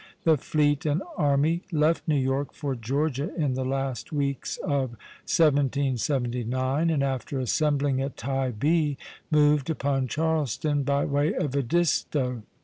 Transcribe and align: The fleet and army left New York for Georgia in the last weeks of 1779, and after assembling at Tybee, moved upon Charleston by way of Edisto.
The 0.23 0.35
fleet 0.35 0.83
and 0.87 1.03
army 1.15 1.61
left 1.71 2.07
New 2.07 2.17
York 2.19 2.55
for 2.55 2.75
Georgia 2.75 3.31
in 3.35 3.53
the 3.53 3.63
last 3.63 4.11
weeks 4.11 4.57
of 4.63 4.97
1779, 5.29 6.89
and 6.89 7.03
after 7.03 7.39
assembling 7.39 8.01
at 8.01 8.17
Tybee, 8.17 8.95
moved 9.29 9.69
upon 9.69 10.07
Charleston 10.07 10.81
by 10.81 11.05
way 11.05 11.35
of 11.35 11.55
Edisto. 11.55 12.41